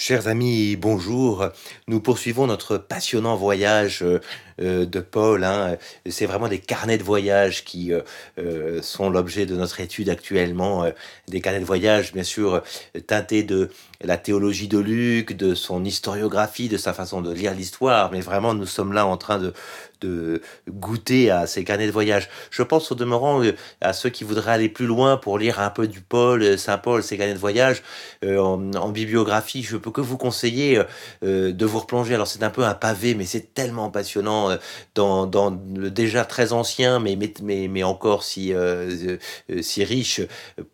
[0.00, 1.48] Chers amis, bonjour.
[1.88, 4.20] Nous poursuivons notre passionnant voyage euh,
[4.58, 5.44] de Paul.
[5.44, 5.76] Hein.
[6.08, 10.84] C'est vraiment des carnets de voyage qui euh, sont l'objet de notre étude actuellement.
[11.28, 12.62] Des carnets de voyage, bien sûr,
[13.06, 13.70] teintés de
[14.02, 18.10] la théologie de Luc, de son historiographie, de sa façon de lire l'histoire.
[18.12, 19.52] Mais vraiment, nous sommes là en train de,
[20.00, 22.28] de goûter à ces carnets de voyage.
[22.50, 23.42] Je pense au demeurant
[23.80, 27.16] à ceux qui voudraient aller plus loin pour lire un peu du Paul, Saint-Paul, ces
[27.18, 27.82] carnets de voyage
[28.24, 29.62] en, bibliographie.
[29.62, 30.82] Je peux que vous conseiller
[31.24, 32.14] euh, de vous replonger.
[32.14, 34.56] Alors c'est un peu un pavé, mais c'est tellement passionnant euh,
[34.94, 39.16] dans, le déjà très ancien, mais, mais, mais, encore si, euh,
[39.60, 40.20] si riche,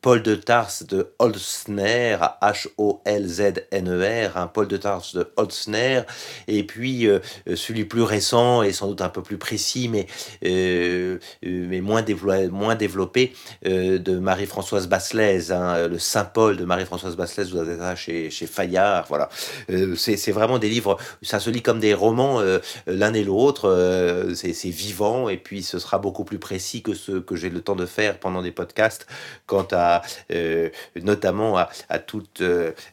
[0.01, 6.03] Paul de Tars de Holzner, H-O-L-Z-N-E-R, hein, Paul de Tars de Holzner,
[6.49, 7.07] et puis
[7.55, 10.07] celui plus récent et sans doute un peu plus précis, mais,
[10.43, 13.33] mais moins, développé, moins développé,
[13.65, 19.07] de Marie-Françoise Basselès, hein, le Saint-Paul de Marie-Françoise Basselès, vous avez ça chez, chez Fayard,
[19.09, 19.29] voilà.
[19.71, 23.64] Euh, c'est vraiment des livres, ça se lit comme des romans euh, l'un et l'autre.
[23.65, 27.61] Euh, c'est vivant et puis ce sera beaucoup plus précis que ce que j'ai le
[27.61, 29.07] temps de faire pendant des podcasts
[29.47, 30.03] quant à
[31.01, 32.43] notamment à, toute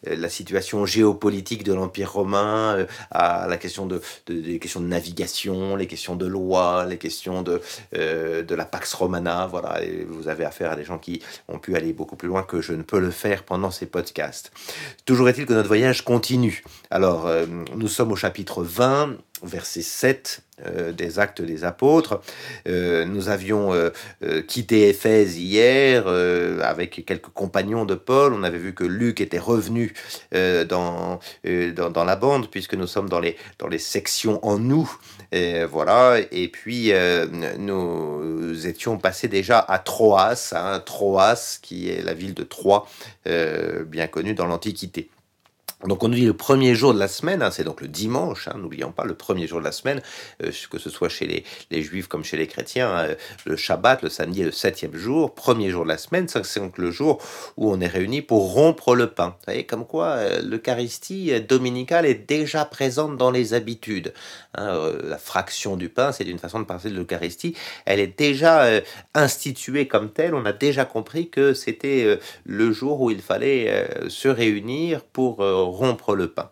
[0.03, 5.88] la situation géopolitique de l'Empire romain, à la question de, des questions de navigation, les
[5.88, 7.61] questions de loi, les questions de,
[7.94, 9.47] de la Pax Romana.
[9.47, 12.61] Voilà, vous avez affaire à des gens qui ont pu aller beaucoup plus loin que
[12.61, 14.52] je ne peux le faire pendant ces podcasts.
[15.06, 16.63] Toujours est-il que notre voyage continue.
[16.89, 22.22] Alors, euh, nous sommes au chapitre 20, verset 7 euh, des Actes des Apôtres.
[22.67, 23.72] Euh, nous avions
[24.47, 28.34] quitté Éphèse hier avec quelques compagnons de Paul.
[28.34, 29.94] On avait vu que Luc était revenu
[30.31, 34.92] dans, la bande, puisque nous sommes dans les, dans les sections en nous.
[35.31, 36.17] Et voilà.
[36.31, 36.92] Et puis,
[37.58, 42.88] nous étions passés déjà à Troas, hein, Troas, qui est la ville de Troie,
[43.25, 45.09] bien connue dans l'Antiquité.
[45.87, 48.47] Donc on nous dit le premier jour de la semaine, hein, c'est donc le dimanche,
[48.47, 50.01] hein, n'oublions pas le premier jour de la semaine,
[50.43, 53.15] euh, que ce soit chez les, juifs comme chez les chrétiens, hein,
[53.45, 56.78] le Shabbat, le samedi est le septième jour, premier jour de la semaine, c'est donc
[56.78, 57.19] le jour
[57.57, 59.29] où on est réunis pour rompre le pain.
[59.29, 64.13] Vous voyez, comme quoi euh, l'Eucharistie dominicale est déjà présente dans les habitudes.
[64.59, 68.67] Euh, la fraction du pain, c'est une façon de parler de l'Eucharistie, elle est déjà
[69.16, 74.27] instituée comme telle, on a déjà compris que c'était le jour où il fallait se
[74.27, 76.49] réunir pour rompre le pain.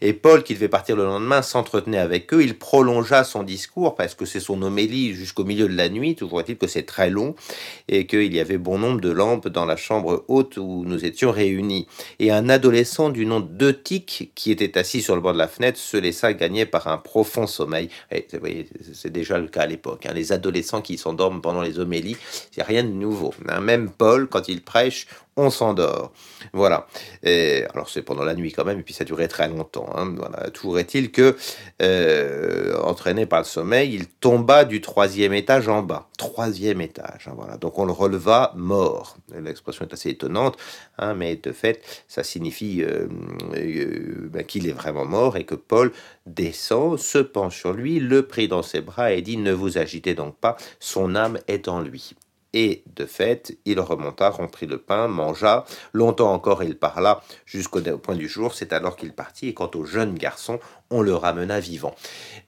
[0.00, 2.42] Et Paul, qui devait partir le lendemain, s'entretenait avec eux.
[2.42, 6.14] Il prolongea son discours parce que c'est son homélie jusqu'au milieu de la nuit.
[6.16, 7.34] Toujours est-il que c'est très long
[7.88, 11.30] et qu'il y avait bon nombre de lampes dans la chambre haute où nous étions
[11.30, 11.86] réunis.
[12.18, 15.78] Et un adolescent du nom d'Eutique, qui était assis sur le bord de la fenêtre,
[15.78, 17.88] se laissa gagner par un profond sommeil.
[18.92, 20.06] C'est déjà le cas à l'époque.
[20.06, 20.12] Hein.
[20.14, 22.16] Les adolescents qui s'endorment pendant les homélies,
[22.50, 23.34] c'est rien de nouveau.
[23.48, 23.60] Hein.
[23.60, 25.06] Même Paul, quand il prêche,
[25.36, 26.12] on s'endort.
[26.52, 26.86] Voilà.
[27.22, 29.88] Et, alors c'est pendant la nuit quand même, et puis ça durait très longtemps.
[29.94, 30.14] Hein.
[30.16, 30.50] Voilà.
[30.50, 31.36] Toujours est-il que,
[31.80, 36.08] euh, entraîné par le sommeil, il tomba du troisième étage en bas.
[36.18, 37.28] Troisième étage.
[37.28, 37.56] Hein, voilà.
[37.56, 39.16] Donc on le releva mort.
[39.34, 40.56] L'expression est assez étonnante,
[40.98, 43.06] hein, mais de fait, ça signifie euh,
[43.54, 45.92] euh, ben, qu'il est vraiment mort et que Paul
[46.26, 50.14] descend, se penche sur lui, le prit dans ses bras et dit Ne vous agitez
[50.14, 52.14] donc pas, son âme est en lui.
[52.54, 55.64] Et de fait, il remonta, romprit le pain, mangea.
[55.92, 58.54] Longtemps encore il parla jusqu'au point du jour.
[58.54, 59.48] C'est alors qu'il partit.
[59.48, 61.94] Et quant au jeune garçon, on le ramena vivant.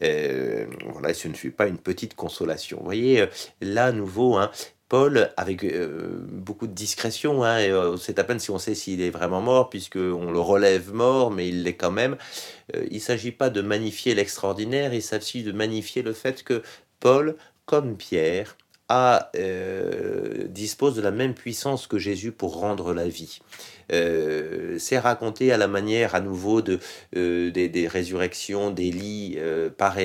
[0.02, 2.78] Euh, voilà, ce ne fut pas une petite consolation.
[2.78, 3.26] Vous voyez, euh,
[3.62, 4.50] là, nouveau, hein,
[4.90, 9.10] Paul, avec euh, beaucoup de discrétion, hein, c'est à peine si on sait s'il est
[9.10, 12.16] vraiment mort, puisqu'on le relève mort, mais il l'est quand même.
[12.74, 16.62] il ne s'agit pas de magnifier l'extraordinaire, il s'agit de magnifier le fait que
[17.00, 18.56] Paul, comme Pierre,
[19.36, 23.40] euh, dispose de la même puissance que Jésus pour rendre la vie.
[23.92, 26.78] Euh, c'est raconté à la manière à nouveau de,
[27.16, 29.38] euh, des, résurrections d'Élie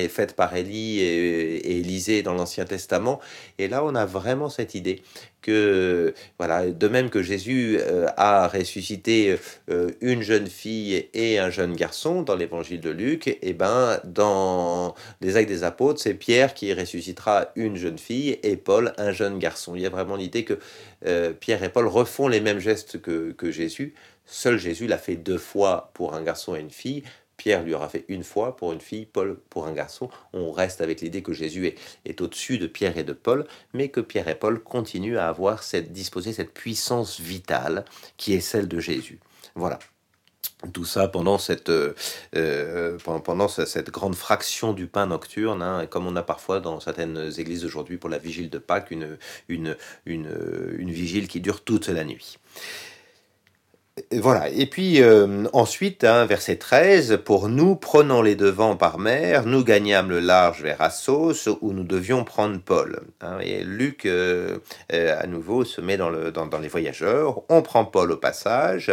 [0.08, 3.20] faites par Élie et, et Élisée dans l'Ancien Testament.
[3.58, 5.02] Et là, on a vraiment cette idée
[5.40, 7.78] que, voilà, de même que Jésus
[8.16, 9.36] a ressuscité
[10.00, 14.94] une jeune fille et un jeune garçon dans l'évangile de Luc, et eh ben dans
[15.20, 19.38] les actes des apôtres, c'est Pierre qui ressuscitera une jeune fille et Paul un jeune
[19.38, 19.74] garçon.
[19.76, 20.58] Il y a vraiment l'idée que
[21.40, 23.94] Pierre et Paul refont les mêmes gestes que, que Jésus
[24.30, 27.02] Seul Jésus l'a fait deux fois pour un garçon et une fille.
[27.40, 30.10] Pierre lui aura fait une fois pour une fille, Paul pour un garçon.
[30.34, 34.02] On reste avec l'idée que Jésus est, au-dessus de Pierre et de Paul, mais que
[34.02, 37.86] Pierre et Paul continuent à avoir cette disposer cette puissance vitale
[38.18, 39.20] qui est celle de Jésus.
[39.54, 39.78] Voilà.
[40.74, 41.94] Tout ça pendant cette, euh,
[42.36, 47.32] euh, pendant cette grande fraction du pain nocturne, hein, comme on a parfois dans certaines
[47.38, 49.16] églises aujourd'hui pour la vigile de Pâques, une,
[49.48, 50.28] une, une,
[50.76, 52.36] une vigile qui dure toute la nuit.
[54.18, 54.48] Voilà.
[54.48, 59.62] Et puis euh, ensuite, hein, verset 13, pour nous, prenant les devants par mer, nous
[59.62, 63.02] gagnâmes le large vers Assos, où nous devions prendre Paul.
[63.20, 63.38] Hein.
[63.40, 64.58] et Luc, euh,
[64.92, 67.42] euh, à nouveau, se met dans, le, dans, les voyageurs.
[67.48, 68.90] On prend Paul au passage,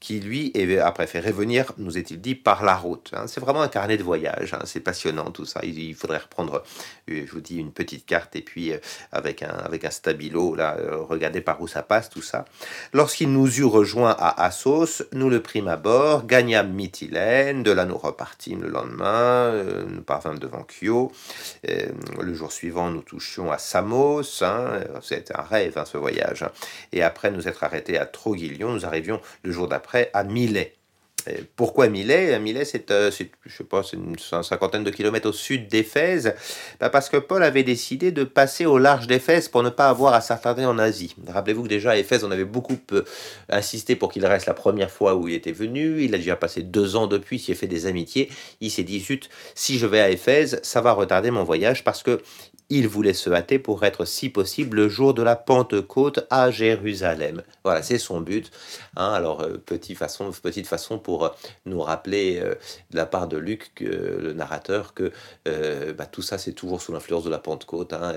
[0.00, 0.52] qui lui
[0.82, 3.10] a préféré venir, nous est-il dit, par la route.
[3.14, 3.26] Hein.
[3.26, 4.56] C'est vraiment un carnet de voyage.
[4.64, 5.60] C'est passionnant tout ça.
[5.62, 6.62] Il, faudrait reprendre,
[7.06, 8.72] je vous dis, une petite carte et puis
[9.12, 10.78] avec, un, avec un stabilo, là,
[11.08, 12.46] regarder par où ça passe, tout ça.
[12.94, 17.84] Lorsqu'il nous eut rejoint à Assos, nous le prîmes à bord, gagnâmes Mytilène, de là
[17.84, 21.12] nous repartîmes le lendemain, euh, nous parvînmes devant Kyo.
[21.68, 21.86] Euh,
[22.20, 26.42] le jour suivant, nous touchions à Samos, hein, c'était un rêve hein, ce voyage.
[26.42, 26.50] Hein.
[26.92, 30.79] Et après nous être arrêtés à Troguilion, nous arrivions le jour d'après à Milet.
[31.56, 36.34] Pourquoi Milet Milet, euh, c'est, je pas, c'est une cinquantaine de kilomètres au sud d'Éphèse,
[36.78, 40.14] bah, parce que Paul avait décidé de passer au large d'Éphèse pour ne pas avoir
[40.14, 41.14] à s'attarder en Asie.
[41.28, 43.02] Rappelez-vous que déjà à Éphèse, on avait beaucoup euh,
[43.48, 46.02] insisté pour qu'il reste la première fois où il était venu.
[46.02, 48.30] Il a déjà passé deux ans depuis, il s'est fait des amitiés.
[48.60, 52.02] Il s'est dit, zut, si je vais à Éphèse, ça va retarder mon voyage parce
[52.02, 52.20] que
[52.70, 57.42] il voulait se hâter pour être, si possible, le jour de la Pentecôte à Jérusalem.
[57.64, 58.50] Voilà, c'est son but.
[58.96, 59.12] Hein.
[59.12, 61.28] alors, euh, petite, façon, petite façon pour euh,
[61.66, 62.54] nous rappeler euh,
[62.92, 65.12] de la part de Luc, le narrateur, que
[65.92, 67.92] bah, tout ça, c'est toujours sous l'influence de la Pentecôte.
[67.92, 68.14] Hein.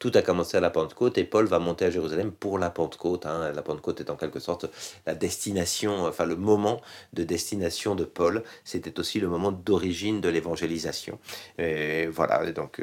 [0.00, 3.24] tout a commencé à la Pentecôte et Paul va monter à Jérusalem pour la Pentecôte.
[3.26, 3.52] Hein.
[3.54, 4.66] La Pentecôte est en quelque sorte
[5.06, 6.80] la destination, enfin le moment
[7.12, 8.42] de destination de Paul.
[8.64, 11.18] C'était aussi le moment d'origine de l'évangélisation.
[11.58, 12.80] Voilà, donc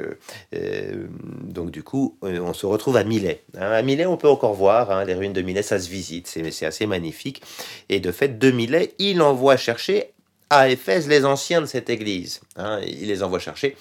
[1.44, 3.44] donc du coup, euh, on se retrouve à Milet.
[3.58, 6.28] Hein, à Milet, on peut encore voir hein, les ruines de Milet, ça se visite,
[6.28, 7.42] c'est assez magnifique.
[7.90, 10.12] Et de fait, de Milet, il envoie chercher
[10.50, 12.42] à Éphèse les anciens de cette église.
[12.56, 12.80] Hein.
[12.86, 13.76] il les envoie chercher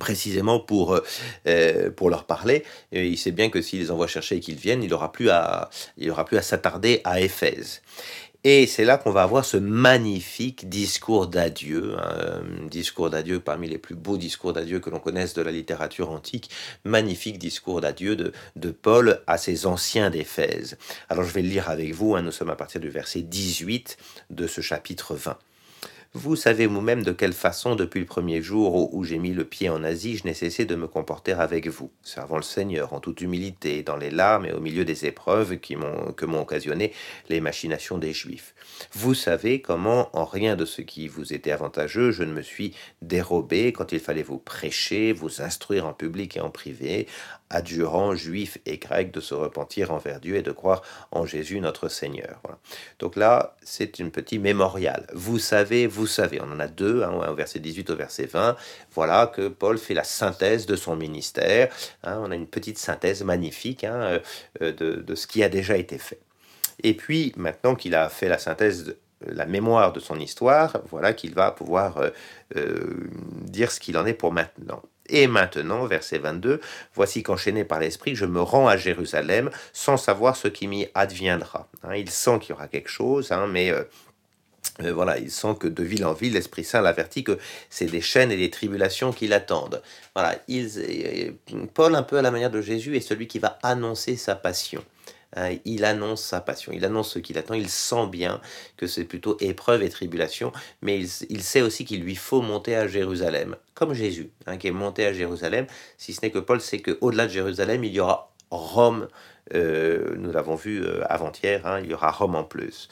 [0.00, 1.04] précisément pour, euh,
[1.46, 2.64] euh, pour leur parler.
[2.92, 5.30] Et il sait bien que s'il les envoie chercher et qu'ils viennent, il n'aura plus
[5.30, 7.82] à, il plus à s'attarder à Éphèse.
[8.48, 13.76] Et c'est là qu'on va avoir ce magnifique discours d'adieu, un discours d'adieu parmi les
[13.76, 16.48] plus beaux discours d'adieu que l'on connaisse de la littérature antique,
[16.84, 20.78] magnifique discours d'adieu de, de, Paul à ses anciens d'Éphèse.
[21.08, 23.96] Alors je vais le lire avec vous, hein, nous sommes à partir du verset 18
[24.30, 25.36] de ce chapitre 20.
[26.18, 29.68] Vous savez vous-même de quelle façon, depuis le premier jour où j'ai mis le pied
[29.68, 33.20] en Asie, je n'ai cessé de me comporter avec vous, servant le Seigneur en toute
[33.20, 35.76] humilité, dans les larmes et au milieu des épreuves qui
[36.16, 36.94] que m'ont occasionné
[37.28, 38.54] les machinations des Juifs.
[38.94, 42.74] Vous savez comment, en rien de ce qui vous était avantageux, je ne me suis
[43.02, 47.08] dérobé quand il fallait vous prêcher, vous instruire en public et en privé,
[47.50, 50.82] adjurant juifs et grecs de se repentir envers Dieu et de croire
[51.12, 52.40] en Jésus notre Seigneur.
[52.98, 55.06] Donc là, c'est une petite mémorial.
[55.14, 58.56] Vous savez, vous savez, on en a deux, hein, au verset 18 au verset 20.
[58.92, 61.68] Voilà que Paul fait la synthèse de son ministère.
[62.02, 62.18] Hein.
[62.22, 64.20] on a une petite synthèse magnifique hein,
[64.62, 66.20] euh, de, ce qui a déjà été fait.
[66.82, 71.12] Et puis, maintenant qu'il a fait la synthèse de, la mémoire de son histoire, voilà
[71.12, 72.10] qu'il va pouvoir euh,
[72.56, 73.08] euh,
[73.42, 74.82] dire ce qu'il en est pour maintenant.
[75.08, 76.60] Et maintenant, verset 22,
[76.94, 81.68] voici qu'enchaîné par l'Esprit, je me rends à Jérusalem sans savoir ce qui m'y adviendra.
[81.94, 83.84] Il sent qu'il y aura quelque chose, mais euh,
[84.82, 87.38] euh, voilà, il sent que de ville en ville, l'Esprit Saint l'avertit que
[87.70, 89.82] c'est des chaînes et des tribulations qui l'attendent.
[90.14, 91.34] Voilà, il,
[91.74, 94.84] Paul, un peu à la manière de Jésus, est celui qui va annoncer sa passion.
[95.34, 98.40] Hein, il annonce sa passion, il annonce ce qu'il attend, il sent bien
[98.76, 100.52] que c'est plutôt épreuve et tribulation,
[100.82, 104.72] mais il, sait aussi qu'il lui faut monter à Jérusalem, comme Jésus, hein, qui est
[104.72, 105.66] monté à Jérusalem,
[105.98, 109.08] si ce n'est que Paul sait qu'au-delà de Jérusalem, il y aura Rome,
[109.54, 112.88] euh, nous l'avons vu euh, avant-hier, hein, il y aura Rome en plus.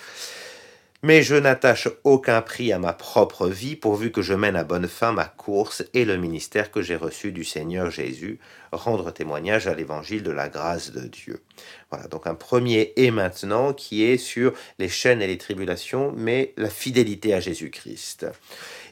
[1.07, 4.89] Mais je n'attache aucun prix à ma propre vie pourvu que je mène à bonne
[4.89, 8.39] fin ma course et le ministère que j'ai reçu du Seigneur Jésus,
[8.73, 11.43] rendre témoignage à l'évangile de la grâce de Dieu.
[11.91, 16.55] Voilà, donc un premier et maintenant qui est sur les chaînes et les tribulations, mais
[16.57, 18.25] la fidélité à Jésus-Christ.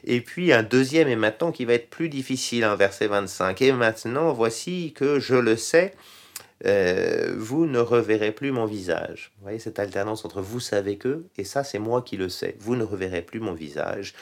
[0.03, 3.59] Et puis un deuxième et maintenant qui va être plus difficile, un verset 25.
[3.63, 5.95] Et maintenant, voici que je le sais,
[6.65, 9.31] euh, vous ne reverrez plus mon visage.
[9.37, 12.55] Vous voyez cette alternance entre vous savez que et ça c'est moi qui le sais.
[12.59, 14.13] Vous ne reverrez plus mon visage.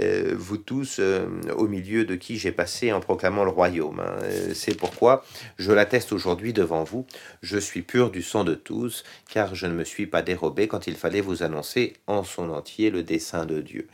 [0.00, 1.26] Euh, vous tous euh,
[1.56, 4.00] au milieu de qui j'ai passé en proclamant le royaume.
[4.00, 4.16] Hein.
[4.54, 5.24] C'est pourquoi
[5.58, 7.06] je l'atteste aujourd'hui devant vous.
[7.42, 10.86] Je suis pur du sang de tous car je ne me suis pas dérobé quand
[10.86, 13.88] il fallait vous annoncer en son entier le dessein de Dieu.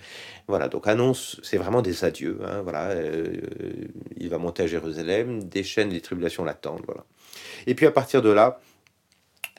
[0.47, 2.41] Voilà, donc annonce, c'est vraiment des adieux.
[2.45, 2.95] Hein, voilà,
[4.17, 6.83] il va monter à Jérusalem, des chaînes, tribulations l'attendent.
[6.87, 7.05] Voilà.
[7.67, 8.61] Et puis à partir de là,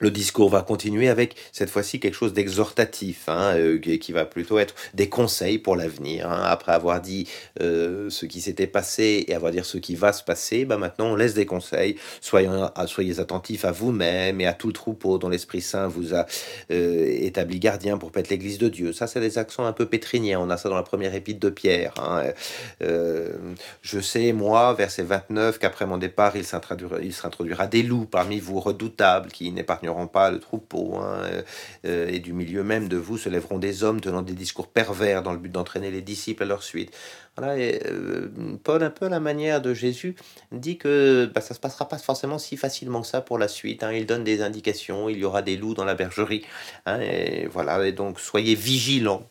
[0.01, 4.57] le discours va continuer avec cette fois-ci quelque chose d'exhortatif, hein, euh, qui va plutôt
[4.59, 6.29] être des conseils pour l'avenir.
[6.29, 6.41] Hein.
[6.43, 7.29] Après avoir dit
[7.61, 11.11] euh, ce qui s'était passé et avoir dit ce qui va se passer, bah maintenant
[11.11, 11.97] on laisse des conseils.
[12.19, 12.49] Soyez,
[12.87, 16.25] soyez attentifs à vous-même et à tout le troupeau dont l'Esprit Saint vous a
[16.71, 18.93] euh, établi gardien pour être l'Église de Dieu.
[18.93, 20.39] Ça, c'est des accents un peu pétriniens.
[20.39, 21.93] On a ça dans la première épître de Pierre.
[21.99, 22.23] Hein.
[22.79, 29.31] je sais, moi, verset 29, qu'après mon départ, il s'introduira des loups parmi vous redoutables
[29.31, 31.41] qui n'épargneront pas le troupeau, hein, euh,
[31.85, 35.23] euh, et du milieu même de vous se lèveront des hommes tenant des discours pervers
[35.23, 36.95] dans le but d'entraîner les disciples à leur suite.
[37.37, 38.27] Voilà, et, euh,
[38.63, 40.15] Paul, un peu à la manière de Jésus,
[40.51, 43.83] dit que bah, ça se passera pas forcément si facilement que ça pour la suite.
[43.83, 43.93] Hein.
[43.93, 46.43] Il donne des indications, il y aura des loups dans la bergerie.
[46.85, 49.23] Hein, et voilà, et donc soyez vigilants.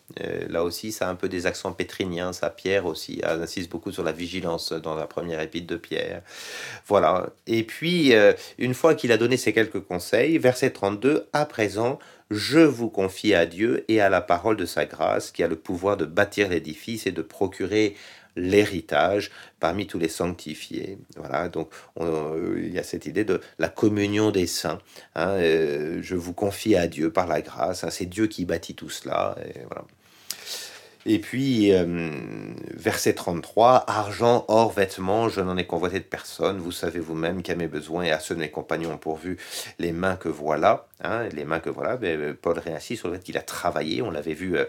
[0.49, 2.33] là aussi, ça a un peu des accents pétriniens.
[2.33, 6.23] Ça, Pierre aussi insiste beaucoup sur la vigilance dans la première épître de Pierre.
[6.87, 7.31] Voilà.
[7.47, 8.15] Et puis,
[8.59, 11.99] une fois qu'il a donné ces quelques conseils, verset 32, à présent,
[12.31, 15.57] je vous confie à Dieu et à la parole de sa grâce qui a le
[15.57, 17.97] pouvoir de bâtir l'édifice et de procurer
[18.37, 20.99] l'héritage parmi tous les sanctifiés.
[21.17, 21.71] Voilà, donc
[22.01, 24.79] il y a cette idée de la communion des saints.
[25.17, 27.85] Hein, euh, je vous confie à Dieu par la grâce.
[27.85, 29.37] Hein, c'est Dieu qui bâtit tout cela.
[31.07, 32.11] Et puis, euh,
[32.75, 36.59] verset 33, argent, or, vêtements, je n'en ai convoité de personne.
[36.59, 39.39] Vous savez vous-même qu'à mes besoins et à ceux de mes compagnons pourvu
[39.79, 40.90] les mains que voilà.
[41.03, 41.99] Hein, les mains que voilà.
[42.01, 44.03] Mais euh, Paul réinsiste sur le fait qu'il a travaillé.
[44.03, 44.65] On l'avait vu euh,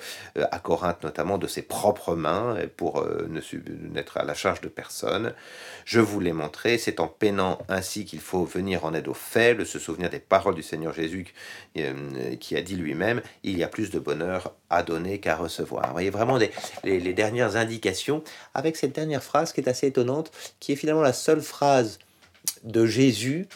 [0.52, 3.42] à Corinthe notamment de ses propres mains pour ne
[3.94, 5.34] n'être à la charge de personne.
[5.86, 6.78] Je vous l'ai montré.
[6.78, 10.56] C'est en peinant ainsi qu'il faut venir en aide aux faibles, se souvenir des paroles
[10.56, 11.34] du Seigneur Jésus
[12.40, 15.88] qui a dit lui-même il y a plus de bonheur à donner qu'à recevoir.
[15.88, 16.38] Vous voyez vraiment
[16.84, 18.24] les, dernières indications,
[18.54, 22.00] avec cette dernière phrase qui est assez étonnante, qui est finalement la seule phrase
[22.64, 23.48] de Jésus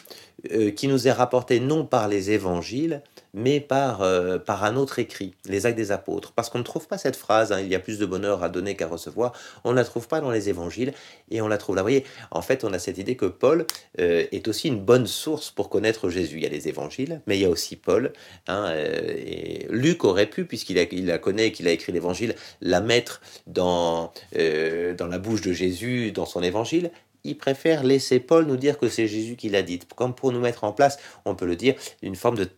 [0.52, 4.98] euh, qui nous est rapportée non par les évangiles, mais par, euh, par un autre
[4.98, 6.32] écrit, les actes des apôtres.
[6.32, 8.48] Parce qu'on ne trouve pas cette phrase, hein, il y a plus de bonheur à
[8.48, 9.32] donner qu'à recevoir,
[9.64, 10.92] on ne la trouve pas dans les évangiles,
[11.30, 11.82] et on la trouve là.
[11.82, 13.66] Vous voyez, en fait, on a cette idée que Paul
[13.98, 16.36] euh, est aussi une bonne source pour connaître Jésus.
[16.36, 18.12] Il y a les évangiles, mais il y a aussi Paul.
[18.46, 23.20] Hein, et Luc aurait pu, puisqu'il il la connaît, qu'il a écrit l'évangile, la mettre
[23.46, 26.90] dans, dans la bouche de Jésus, dans son évangile,
[27.26, 29.80] il préfère laisser Paul nous dire que c'est Jésus qui l'a dit.
[29.94, 32.48] Comme pour nous mettre en place, on peut le dire, une forme de,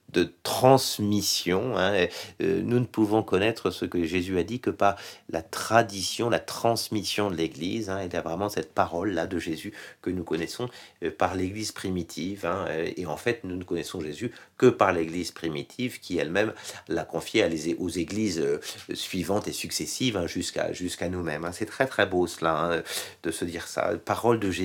[0.42, 1.76] transmission.
[1.76, 2.06] Hein.
[2.42, 4.96] Euh, nous ne pouvons connaître ce que Jésus a dit que par
[5.28, 7.90] la tradition, la transmission de l'Église.
[7.90, 8.00] Hein.
[8.04, 9.72] Il y a vraiment cette parole-là de Jésus
[10.02, 10.68] que nous connaissons
[11.04, 12.46] euh, par l'Église primitive.
[12.46, 12.66] Hein.
[12.96, 16.52] Et en fait, nous ne connaissons Jésus que par l'Église primitive qui elle-même
[16.88, 17.46] l'a confié
[17.78, 18.60] aux Églises euh,
[18.94, 21.48] suivantes et successives jusqu'à jusqu'à nous-mêmes.
[21.52, 22.82] C'est très très beau cela
[23.22, 23.92] de se dire ça.
[24.04, 24.57] Parole de Jésus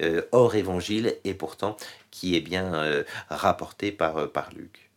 [0.00, 1.76] euh, hors évangile et pourtant
[2.10, 4.87] qui est bien euh, rapporté par, euh, par Luc,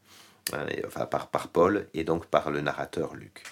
[0.53, 3.43] hein, enfin par, Paul et donc par le narrateur Luc.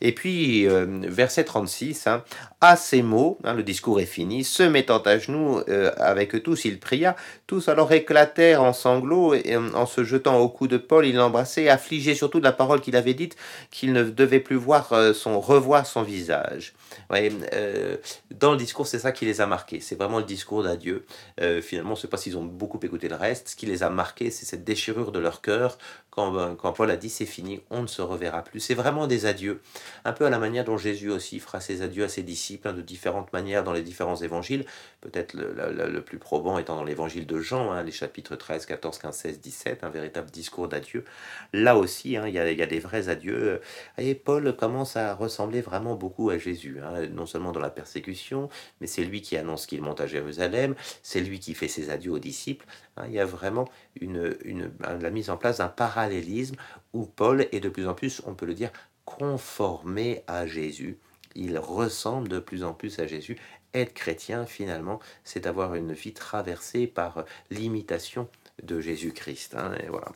[0.00, 2.22] Et puis, verset 36, hein,
[2.60, 5.60] à ces mots, hein, le discours est fini, se mettant à genoux
[5.96, 7.16] avec tous, il pria,
[7.48, 11.68] tous alors éclatèrent en sanglots, et en se jetant au cou de Paul, il l'embrassait,
[11.68, 13.36] affligé surtout de la parole qu'il avait dite,
[13.72, 16.74] qu'il ne devait plus voir son, revoir son visage.
[17.12, 17.96] Euh,
[18.30, 19.80] dans le discours, c'est ça qui les a marqués.
[19.80, 21.06] C'est vraiment le discours d'adieu.
[21.40, 23.48] Euh, finalement, je ne sais pas s'ils ont beaucoup écouté le reste.
[23.48, 25.78] Ce qui les a marqués, c'est cette déchirure de leur cœur
[26.18, 28.58] quand, euh, quand Paul a dit c'est fini, on ne se reverra plus.
[28.58, 29.60] C'est vraiment des adieux.
[30.04, 32.72] Un peu à la manière dont Jésus aussi fera ses adieux à ses disciples, hein,
[32.72, 34.64] de différentes manières dans les différents évangiles.
[35.00, 39.16] Peut-être le, plus probant étant dans l'évangile de Jean, hein, les chapitres 13, 14, 15,
[39.16, 41.04] 16, 17, un véritable discours d'adieu.
[41.52, 43.60] Là aussi, hein, il y, a, des vrais adieux.
[43.96, 46.80] Et Paul commence à ressembler vraiment beaucoup à Jésus.
[47.12, 48.48] Non seulement dans la persécution,
[48.80, 52.10] mais c'est lui qui annonce qu'il monte à Jérusalem, c'est lui qui fait ses adieux
[52.10, 52.66] aux disciples.
[53.06, 53.68] Il y a vraiment
[54.00, 55.68] la mise en place d'un
[56.08, 56.56] parallélisme
[56.92, 58.70] où Paul est de plus en plus, on peut le dire,
[59.04, 60.98] conformé à Jésus.
[61.34, 63.36] Il ressemble de plus en plus à Jésus.
[63.74, 68.28] Être chrétien, finalement, c'est avoir une vie traversée par l'imitation
[68.62, 69.54] de Jésus-Christ.
[69.54, 70.12] Hein, et voilà.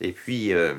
[0.00, 0.74] Et puis, euh,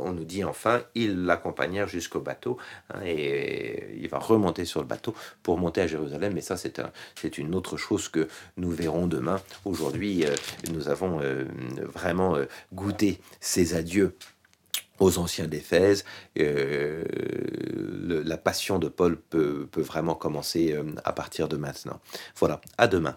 [0.00, 2.58] on nous dit enfin, ils l'accompagnèrent jusqu'au bateau,
[2.90, 6.32] hein, et il va remonter sur le bateau pour monter à Jérusalem.
[6.34, 9.40] Mais ça, c'est une autre chose que nous verrons demain.
[9.64, 10.34] Aujourd'hui, euh,
[10.72, 11.44] nous avons euh,
[11.92, 12.36] vraiment
[12.72, 14.16] goûté ces adieux
[14.98, 16.04] aux anciens d'Éphèse.
[16.36, 22.00] la passion de Paul peut, peut vraiment commencer à partir de maintenant.
[22.36, 23.16] Voilà, à demain.